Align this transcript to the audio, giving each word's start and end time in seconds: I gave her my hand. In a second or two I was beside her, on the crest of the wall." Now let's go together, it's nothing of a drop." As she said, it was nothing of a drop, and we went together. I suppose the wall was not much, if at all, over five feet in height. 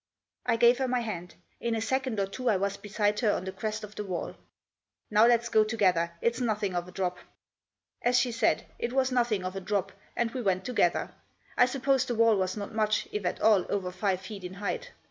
I 0.47 0.55
gave 0.55 0.79
her 0.79 0.87
my 0.87 1.01
hand. 1.01 1.35
In 1.59 1.75
a 1.75 1.79
second 1.79 2.19
or 2.19 2.25
two 2.25 2.49
I 2.49 2.57
was 2.57 2.75
beside 2.75 3.19
her, 3.19 3.31
on 3.31 3.45
the 3.45 3.51
crest 3.51 3.83
of 3.83 3.93
the 3.93 4.03
wall." 4.03 4.33
Now 5.11 5.27
let's 5.27 5.47
go 5.47 5.63
together, 5.63 6.11
it's 6.21 6.41
nothing 6.41 6.73
of 6.75 6.87
a 6.87 6.91
drop." 6.91 7.19
As 8.01 8.17
she 8.17 8.31
said, 8.31 8.65
it 8.79 8.93
was 8.93 9.11
nothing 9.11 9.45
of 9.45 9.55
a 9.55 9.61
drop, 9.61 9.91
and 10.15 10.31
we 10.31 10.41
went 10.41 10.65
together. 10.65 11.11
I 11.55 11.67
suppose 11.67 12.03
the 12.05 12.15
wall 12.15 12.35
was 12.35 12.57
not 12.57 12.73
much, 12.73 13.07
if 13.11 13.25
at 13.27 13.41
all, 13.41 13.67
over 13.69 13.91
five 13.91 14.21
feet 14.21 14.43
in 14.43 14.55
height. 14.55 14.89